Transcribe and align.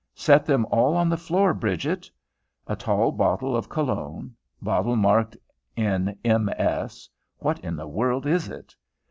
"Set 0.15 0.47
them 0.47 0.65
all 0.71 0.97
on 0.97 1.09
the 1.09 1.15
floor, 1.15 1.53
Bridget." 1.53 2.09
A 2.65 2.75
tall 2.75 3.11
bottle 3.11 3.55
of 3.55 3.69
Cologne. 3.69 4.33
Bottle 4.59 4.95
marked 4.95 5.37
in 5.75 6.17
MS. 6.25 7.07
What 7.37 7.59
in 7.59 7.75
the 7.75 7.87
world 7.87 8.25
is 8.25 8.49
it? 8.49 8.75